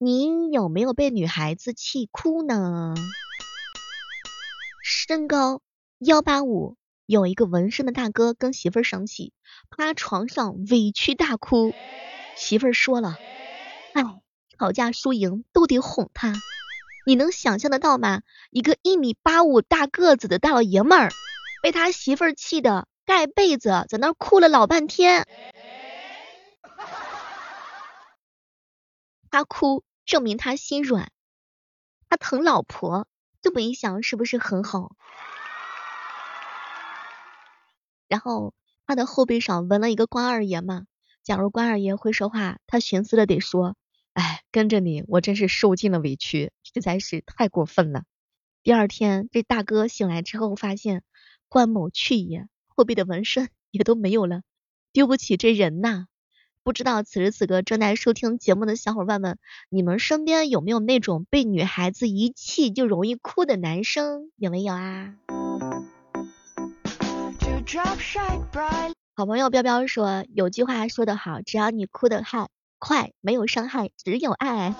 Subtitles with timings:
[0.00, 2.94] 你有没有被女孩子气哭呢？
[4.80, 5.60] 身高
[5.98, 9.32] 幺八五，有一个纹身的大哥跟媳妇儿生气，
[9.70, 11.74] 趴床上委屈大哭。
[12.36, 13.18] 媳妇儿说了，
[13.92, 14.04] 哎，
[14.56, 16.32] 吵架输赢都得哄他。
[17.04, 18.22] 你能想象得到吗？
[18.50, 21.10] 一个一米八五大个子的大老爷们儿，
[21.60, 25.26] 被他媳妇儿气的盖被子在那哭了老半天。
[29.28, 29.82] 他哭。
[30.08, 31.12] 证明他心软，
[32.08, 33.06] 他疼老婆，
[33.42, 34.96] 这么一想是不是很好？
[38.08, 38.54] 然后
[38.86, 40.86] 他的后背上纹了一个关二爷嘛，
[41.22, 43.76] 假如关二爷会说话，他寻思着得说，
[44.14, 48.04] 哎，跟着你我真是受尽了委屈，实在是太过分了。
[48.62, 51.04] 第二天这大哥醒来之后发现
[51.50, 54.40] 关某去也，后背的纹身也都没有了，
[54.90, 56.06] 丢不起这人呐。
[56.68, 59.38] 不知道此时此刻正在收听节目的小伙伴们，
[59.70, 64.30] 你们身边有没有那种被女孩子一气就容易哭的男生？
[64.36, 65.14] 有没有啊？
[69.16, 74.74] 好朋友彪彪说，有句话说得好，只要你哭得嗨快，没有伤害，只有爱。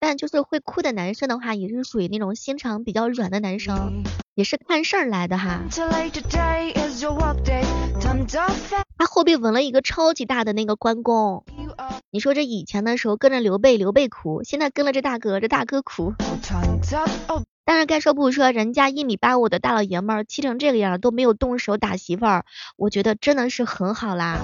[0.00, 4.02] 但就是会哭的男生的话，也是属于那种心肠比较软的男生，
[4.34, 5.60] 也是看事儿来的哈。
[8.98, 11.44] 他后背纹了一个超级大的那个关公，
[12.10, 16.14] 你说这以前的时候跟着刘备，刘备哭，现在跟了这大哥，这大哥哭。
[17.64, 22.44] 但是该说不说，人家一米八五的大老爷们儿气成这个样都没有动手打媳妇儿，
[22.76, 24.38] 我觉得真的是很好啦。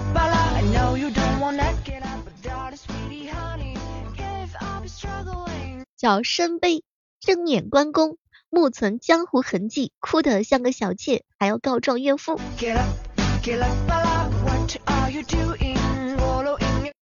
[5.96, 6.82] 叫身背
[7.20, 8.18] 正眼关公，
[8.50, 12.40] 目存江湖痕迹，哭得像个小妾，还要告状岳父。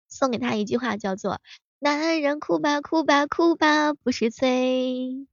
[0.08, 1.42] 送给他一句话，叫做：
[1.80, 5.28] 男人哭吧哭吧哭吧不是罪。